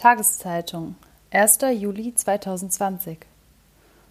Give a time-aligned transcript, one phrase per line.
[0.00, 0.94] Tageszeitung,
[1.30, 1.58] 1.
[1.78, 3.18] Juli 2020.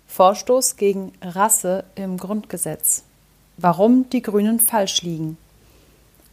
[0.05, 3.05] Vorstoß gegen Rasse im Grundgesetz.
[3.57, 5.39] Warum die Grünen falsch liegen.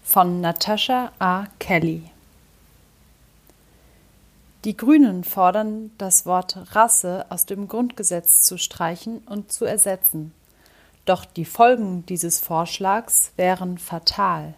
[0.05, 1.47] Von Natascha A.
[1.59, 2.03] Kelly.
[4.67, 10.35] Die Grünen fordern, das Wort Rasse aus dem Grundgesetz zu streichen und zu ersetzen.
[11.07, 14.53] Doch die Folgen dieses Vorschlags wären fatal.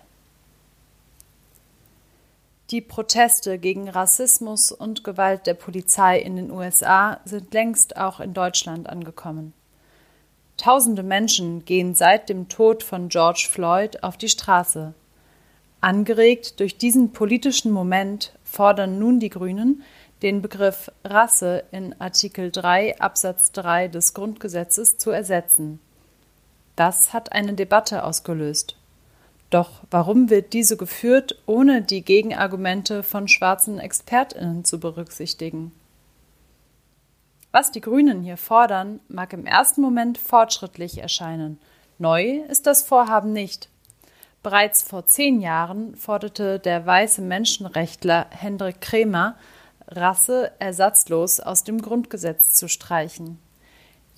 [2.71, 8.35] Die Proteste gegen Rassismus und Gewalt der Polizei in den USA sind längst auch in
[8.35, 9.55] Deutschland angekommen.
[10.59, 14.93] Tausende Menschen gehen seit dem Tod von George Floyd auf die Straße.
[15.81, 19.83] Angeregt durch diesen politischen Moment fordern nun die Grünen,
[20.21, 25.81] den Begriff Rasse in Artikel 3 Absatz 3 des Grundgesetzes zu ersetzen.
[26.77, 28.78] Das hat eine Debatte ausgelöst.
[29.51, 35.73] Doch warum wird diese geführt, ohne die Gegenargumente von schwarzen Expertinnen zu berücksichtigen?
[37.51, 41.59] Was die Grünen hier fordern, mag im ersten Moment fortschrittlich erscheinen.
[41.99, 43.71] Neu ist das Vorhaben nicht.
[44.43, 49.37] Bereits vor zehn Jahren forderte der weiße Menschenrechtler Hendrik Kremer,
[49.89, 53.39] Rasse ersatzlos aus dem Grundgesetz zu streichen.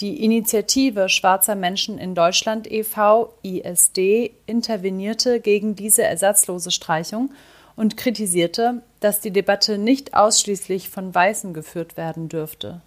[0.00, 3.34] Die Initiative Schwarzer Menschen in Deutschland e.V.
[3.42, 7.32] ISD intervenierte gegen diese ersatzlose Streichung
[7.76, 12.80] und kritisierte, dass die Debatte nicht ausschließlich von Weißen geführt werden dürfte.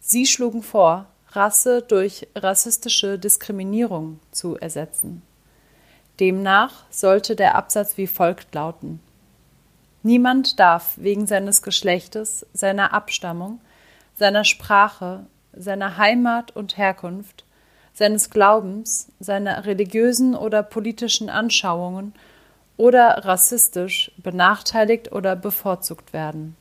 [0.00, 5.22] Sie schlugen vor, Rasse durch rassistische Diskriminierung zu ersetzen.
[6.18, 9.00] Demnach sollte der Absatz wie folgt lauten
[10.02, 13.60] Niemand darf wegen seines Geschlechtes, seiner Abstammung,
[14.18, 17.44] seiner Sprache seiner Heimat und Herkunft,
[17.92, 22.14] seines Glaubens, seiner religiösen oder politischen Anschauungen
[22.76, 26.56] oder rassistisch benachteiligt oder bevorzugt werden.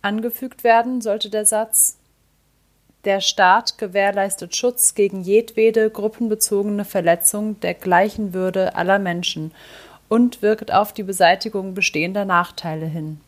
[0.00, 1.98] Angefügt werden sollte der Satz
[3.04, 9.52] Der Staat gewährleistet Schutz gegen jedwede gruppenbezogene Verletzung der gleichen Würde aller Menschen
[10.08, 13.20] und wirkt auf die Beseitigung bestehender Nachteile hin.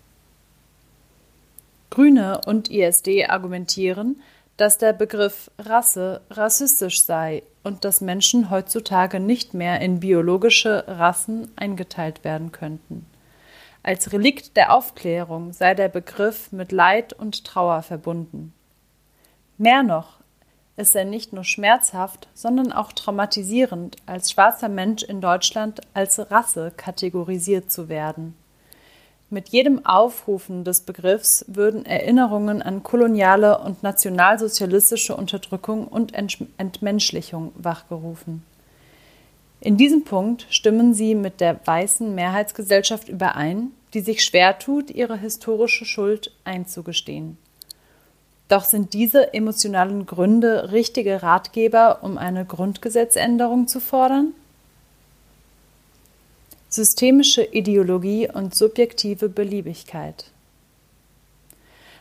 [1.95, 4.21] Grüne und ISD argumentieren,
[4.57, 11.53] dass der Begriff Rasse rassistisch sei und dass Menschen heutzutage nicht mehr in biologische Rassen
[11.55, 13.07] eingeteilt werden könnten.
[13.85, 18.53] Als Relikt der Aufklärung sei der Begriff mit Leid und Trauer verbunden.
[19.57, 20.19] Mehr noch,
[20.75, 26.73] es sei nicht nur schmerzhaft, sondern auch traumatisierend, als schwarzer Mensch in Deutschland als Rasse
[26.77, 28.35] kategorisiert zu werden.
[29.35, 36.13] Mit jedem Aufrufen des Begriffs würden Erinnerungen an koloniale und nationalsozialistische Unterdrückung und
[36.57, 38.45] Entmenschlichung wachgerufen.
[39.61, 45.17] In diesem Punkt stimmen sie mit der weißen Mehrheitsgesellschaft überein, die sich schwer tut, ihre
[45.17, 47.37] historische Schuld einzugestehen.
[48.47, 54.33] Doch sind diese emotionalen Gründe richtige Ratgeber, um eine Grundgesetzänderung zu fordern?
[56.75, 60.25] Systemische Ideologie und subjektive Beliebigkeit.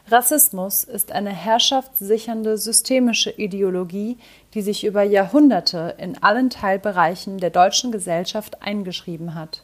[0.08, 4.18] Rassismus ist eine herrschaftssichernde systemische Ideologie,
[4.56, 9.62] die sich über Jahrhunderte in allen Teilbereichen der deutschen Gesellschaft eingeschrieben hat.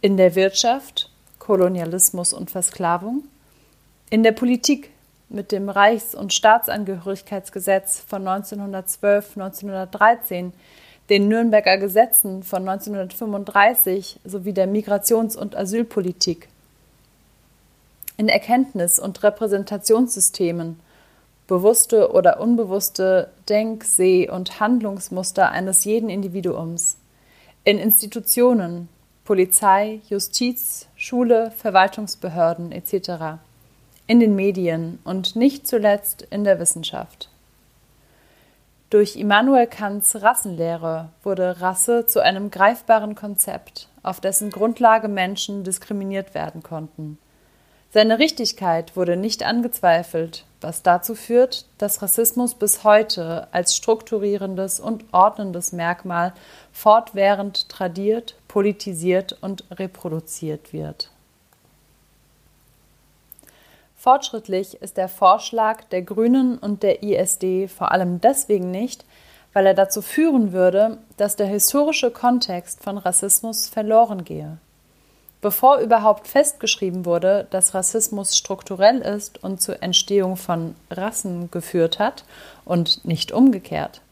[0.00, 3.22] In der Wirtschaft Kolonialismus und Versklavung,
[4.10, 4.90] in der Politik
[5.28, 10.50] mit dem Reichs- und Staatsangehörigkeitsgesetz von 1912-1913,
[11.08, 16.48] den Nürnberger Gesetzen von 1935 sowie der Migrations- und Asylpolitik.
[18.16, 20.80] In Erkenntnis- und Repräsentationssystemen,
[21.46, 26.96] bewusste oder unbewusste Denk-, Seh- und Handlungsmuster eines jeden Individuums.
[27.64, 28.88] In Institutionen,
[29.24, 33.38] Polizei, Justiz, Schule, Verwaltungsbehörden etc.
[34.06, 37.28] In den Medien und nicht zuletzt in der Wissenschaft.
[38.88, 46.34] Durch Immanuel Kants Rassenlehre wurde Rasse zu einem greifbaren Konzept, auf dessen Grundlage Menschen diskriminiert
[46.34, 47.18] werden konnten.
[47.90, 55.04] Seine Richtigkeit wurde nicht angezweifelt, was dazu führt, dass Rassismus bis heute als strukturierendes und
[55.12, 56.32] ordnendes Merkmal
[56.70, 61.10] fortwährend tradiert, politisiert und reproduziert wird.
[64.06, 69.04] Fortschrittlich ist der Vorschlag der Grünen und der ISD vor allem deswegen nicht,
[69.52, 74.58] weil er dazu führen würde, dass der historische Kontext von Rassismus verloren gehe.
[75.40, 82.24] Bevor überhaupt festgeschrieben wurde, dass Rassismus strukturell ist und zur Entstehung von Rassen geführt hat
[82.64, 84.02] und nicht umgekehrt.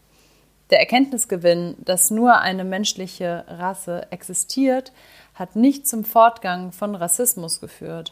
[0.71, 4.91] Der Erkenntnisgewinn, dass nur eine menschliche Rasse existiert,
[5.35, 8.11] hat nicht zum Fortgang von Rassismus geführt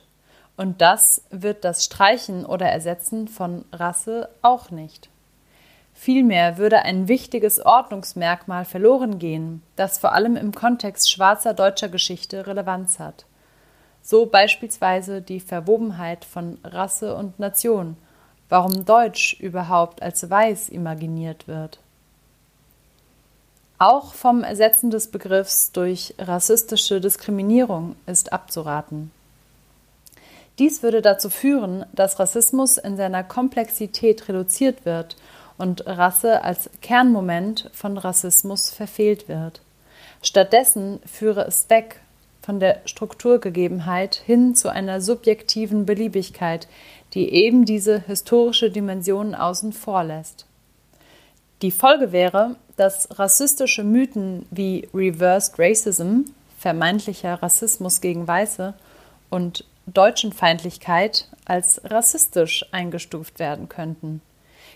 [0.55, 5.09] Und das wird das Streichen oder Ersetzen von Rasse auch nicht.
[5.93, 12.45] Vielmehr würde ein wichtiges Ordnungsmerkmal verloren gehen, das vor allem im Kontext schwarzer deutscher Geschichte
[12.45, 13.25] Relevanz hat.
[14.01, 17.95] So beispielsweise die Verwobenheit von Rasse und Nation,
[18.49, 21.79] warum Deutsch überhaupt als weiß imaginiert wird.
[23.79, 29.11] Auch vom Ersetzen des Begriffs durch rassistische Diskriminierung ist abzuraten.
[30.59, 35.15] Dies würde dazu führen, dass Rassismus in seiner Komplexität reduziert wird
[35.57, 39.61] und Rasse als Kernmoment von Rassismus verfehlt wird.
[40.21, 41.99] Stattdessen führe es weg
[42.41, 46.67] von der Strukturgegebenheit hin zu einer subjektiven Beliebigkeit,
[47.13, 50.45] die eben diese historische Dimension außen vor lässt.
[51.61, 56.23] Die Folge wäre, dass rassistische Mythen wie Reversed Racism,
[56.57, 58.73] vermeintlicher Rassismus gegen Weiße,
[59.29, 64.21] und Deutschenfeindlichkeit als rassistisch eingestuft werden könnten.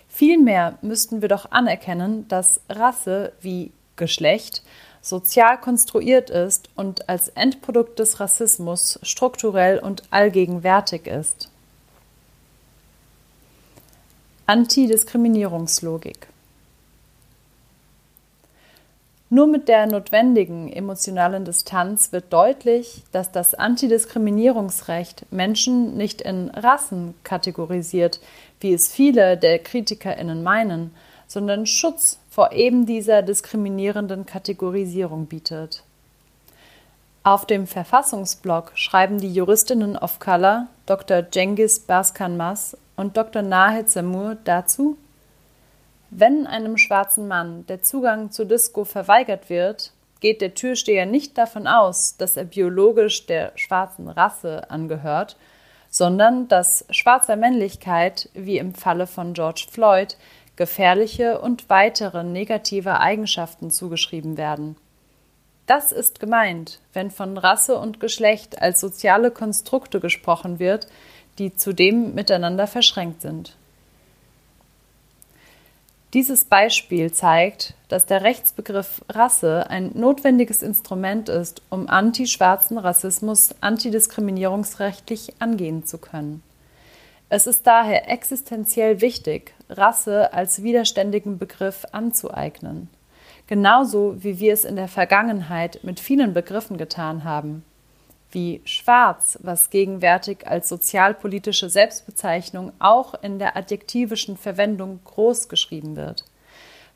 [0.08, 4.62] Vielmehr müssten wir doch anerkennen, dass Rasse wie Geschlecht
[5.00, 11.50] sozial konstruiert ist und als Endprodukt des Rassismus strukturell und allgegenwärtig ist.
[14.46, 16.28] Antidiskriminierungslogik
[19.30, 27.14] nur mit der notwendigen emotionalen Distanz wird deutlich, dass das Antidiskriminierungsrecht Menschen nicht in Rassen
[27.24, 28.20] kategorisiert,
[28.60, 30.94] wie es viele der Kritikerinnen meinen,
[31.26, 35.82] sondern Schutz vor eben dieser diskriminierenden Kategorisierung bietet.
[37.22, 41.30] Auf dem Verfassungsblog schreiben die Juristinnen of Color Dr.
[41.30, 43.42] Cengiz Baskan-Mas und Dr.
[43.42, 44.96] Nahid Samur dazu,
[46.10, 51.66] wenn einem schwarzen Mann der Zugang zur Disco verweigert wird, geht der Türsteher nicht davon
[51.66, 55.36] aus, dass er biologisch der schwarzen Rasse angehört,
[55.90, 60.16] sondern dass schwarzer Männlichkeit, wie im Falle von George Floyd,
[60.56, 64.76] gefährliche und weitere negative Eigenschaften zugeschrieben werden.
[65.66, 70.88] Das ist gemeint, wenn von Rasse und Geschlecht als soziale Konstrukte gesprochen wird,
[71.38, 73.57] die zudem miteinander verschränkt sind.
[76.14, 85.34] Dieses Beispiel zeigt, dass der Rechtsbegriff Rasse ein notwendiges Instrument ist, um antischwarzen Rassismus antidiskriminierungsrechtlich
[85.38, 86.42] angehen zu können.
[87.28, 92.88] Es ist daher existenziell wichtig, Rasse als widerständigen Begriff anzueignen,
[93.46, 97.64] genauso wie wir es in der Vergangenheit mit vielen Begriffen getan haben
[98.30, 106.24] wie schwarz, was gegenwärtig als sozialpolitische Selbstbezeichnung auch in der adjektivischen Verwendung groß geschrieben wird.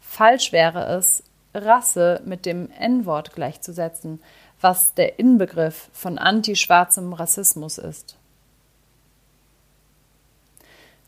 [0.00, 1.23] Falsch wäre es,
[1.55, 4.20] Rasse mit dem N-Wort gleichzusetzen,
[4.61, 8.17] was der Inbegriff von antischwarzem Rassismus ist.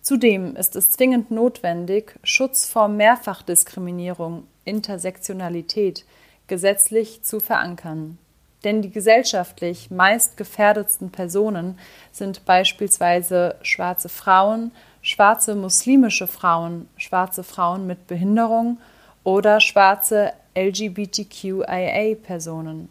[0.03, 6.05] Zudem ist es zwingend notwendig, Schutz vor Mehrfachdiskriminierung, Intersektionalität
[6.47, 8.19] gesetzlich zu verankern.
[8.65, 11.79] Denn die gesellschaftlich meist gefährdetsten Personen
[12.13, 14.73] sind beispielsweise schwarze Frauen,
[15.03, 18.79] schwarze muslimische Frauen, schwarze Frauen mit Behinderung
[19.23, 22.89] oder schwarze LGBTQIA-Personen.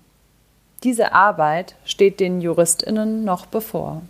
[0.84, 4.04] Diese Arbeit steht den Juristinnen noch bevor.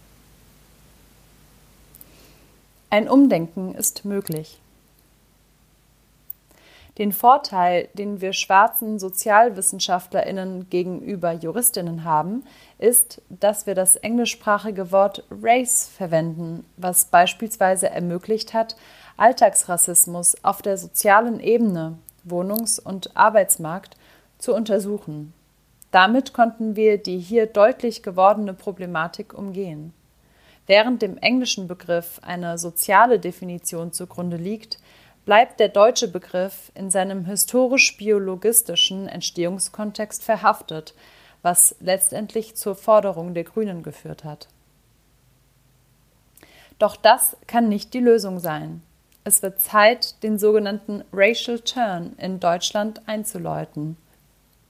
[2.89, 4.57] Ein Umdenken ist möglich.
[6.99, 12.43] Den Vorteil, den wir schwarzen Sozialwissenschaftlerinnen gegenüber Juristinnen haben,
[12.77, 18.75] ist, dass wir das englischsprachige Wort Race verwenden, was beispielsweise ermöglicht hat,
[19.17, 23.97] Alltagsrassismus auf der sozialen Ebene, Wohnungs- und Arbeitsmarkt
[24.37, 25.33] zu untersuchen.
[25.89, 29.93] Damit konnten wir die hier deutlich gewordene Problematik umgehen.
[30.65, 34.79] Während dem englischen Begriff eine soziale Definition zugrunde liegt,
[35.25, 40.93] bleibt der deutsche Begriff in seinem historisch-biologistischen Entstehungskontext verhaftet,
[41.41, 44.47] was letztendlich zur Forderung der Grünen geführt hat.
[46.79, 48.81] Doch das kann nicht die Lösung sein.
[49.23, 53.95] Es wird Zeit, den sogenannten Racial Turn in Deutschland einzuläuten.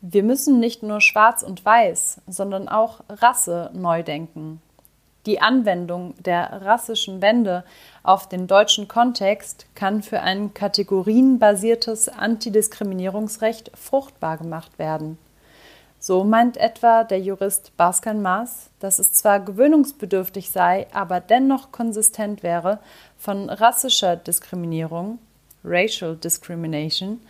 [0.01, 4.61] Wir müssen nicht nur Schwarz und Weiß, sondern auch Rasse neu denken.
[5.25, 7.63] Die Anwendung der rassischen Wende
[8.03, 15.17] auf den deutschen Kontext kann für ein kategorienbasiertes Antidiskriminierungsrecht fruchtbar gemacht werden.
[15.97, 22.43] So meint etwa der Jurist Baskan Maas, dass es zwar gewöhnungsbedürftig sei, aber dennoch konsistent
[22.43, 22.79] wäre,
[23.17, 25.19] von rassischer Diskriminierung,
[25.63, 27.21] Racial Discrimination,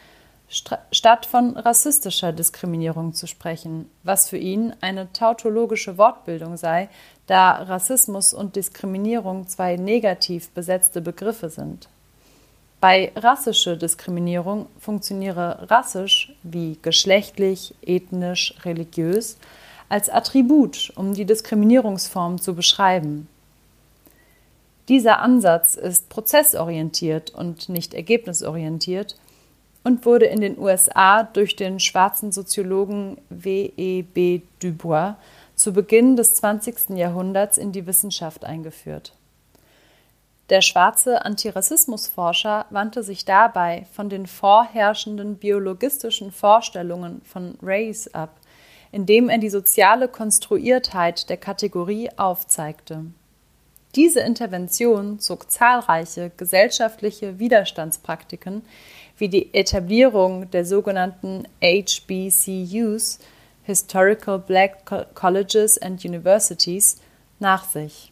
[0.54, 6.90] statt von rassistischer Diskriminierung zu sprechen, was für ihn eine tautologische Wortbildung sei,
[7.28, 11.90] da Rassismus und Diskriminierung zwei negativ besetzte Begriffe sind.
[12.80, 19.38] Bei rassische Diskriminierung funktioniere rassisch wie geschlechtlich, ethnisch, religiös
[19.88, 23.30] als Attribut, um die Diskriminierungsform zu beschreiben.
[24.90, 29.16] Dieser Ansatz ist prozessorientiert und nicht ergebnisorientiert
[29.84, 34.42] und wurde in den USA durch den schwarzen Soziologen W.E.B.
[34.60, 35.16] Du Bois
[35.56, 36.98] zu Beginn des 20.
[36.98, 39.14] Jahrhunderts in die Wissenschaft eingeführt.
[40.50, 48.38] Der schwarze Antirassismusforscher wandte sich dabei von den vorherrschenden biologistischen Vorstellungen von Race ab,
[48.92, 53.06] indem er die soziale Konstruiertheit der Kategorie aufzeigte.
[53.96, 58.64] Diese Intervention zog zahlreiche gesellschaftliche Widerstandspraktiken
[59.24, 63.20] wie die Etablierung der sogenannten HBCUs,
[63.64, 64.80] Historical Black
[65.16, 67.00] Colleges and Universities,
[67.40, 68.12] nach sich.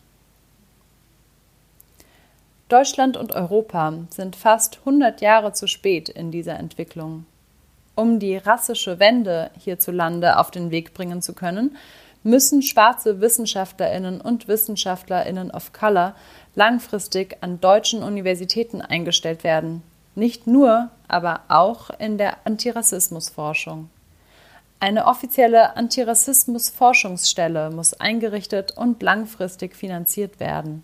[2.70, 7.26] Deutschland und Europa sind fast 100 Jahre zu spät in dieser Entwicklung.
[7.96, 11.76] Um die rassische Wende hierzulande auf den Weg bringen zu können,
[12.24, 16.16] müssen schwarze Wissenschaftlerinnen und Wissenschaftlerinnen of Color
[16.56, 19.84] langfristig an deutschen Universitäten eingestellt werden,
[20.16, 23.90] nicht nur, aber auch in der Antirassismusforschung.
[24.80, 30.84] Eine offizielle Antirassismusforschungsstelle muss eingerichtet und langfristig finanziert werden.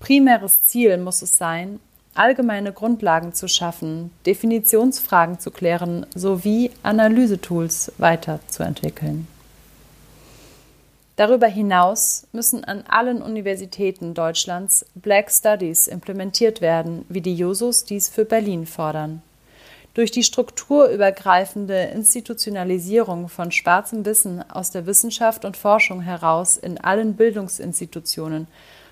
[0.00, 1.78] Primäres Ziel muss es sein,
[2.14, 9.28] allgemeine Grundlagen zu schaffen, Definitionsfragen zu klären sowie Analysetools weiterzuentwickeln.
[11.16, 18.08] Darüber hinaus müssen an allen Universitäten Deutschlands Black Studies implementiert werden, wie die Jusos dies
[18.08, 19.22] für Berlin fordern.
[19.94, 27.14] Durch die strukturübergreifende Institutionalisierung von schwarzem Wissen aus der Wissenschaft und Forschung heraus in allen
[27.14, 28.46] Bildungsinstitutionen,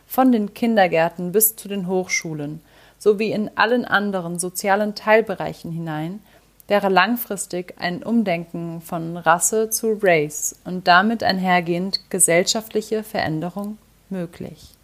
[0.07, 2.61] von den Kindergärten bis zu den Hochschulen,
[2.99, 6.21] sowie in allen anderen sozialen Teilbereichen hinein,
[6.69, 13.79] wäre langfristig ein Umdenken von Rasse zu Race und damit einhergehend gesellschaftliche Veränderung
[14.11, 14.75] möglich.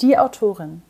[0.00, 0.82] Die Autorin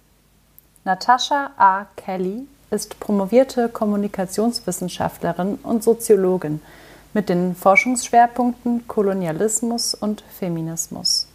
[0.84, 1.86] Natasha A.
[1.96, 6.60] Kelly ist promovierte Kommunikationswissenschaftlerin und Soziologin
[7.14, 11.26] mit den Forschungsschwerpunkten Kolonialismus und Feminismus.